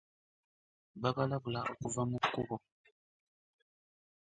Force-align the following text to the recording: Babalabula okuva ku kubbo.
Babalabula 1.01 1.59
okuva 1.71 2.01
ku 2.11 2.17
kubbo. 2.33 2.55